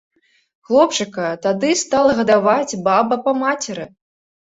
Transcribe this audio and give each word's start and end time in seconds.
Хлопчыка 0.69 1.27
тады 1.43 1.69
стала 1.81 2.15
гадаваць 2.21 2.73
баба 2.89 3.19
па 3.27 3.35
мацеры. 3.43 3.85